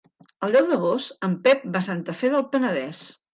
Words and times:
El 0.45 0.53
deu 0.55 0.69
d'agost 0.71 1.27
en 1.27 1.35
Pep 1.43 1.61
va 1.77 1.83
a 1.85 1.87
Santa 1.89 2.17
Fe 2.23 2.33
del 2.37 2.49
Penedès. 2.57 3.05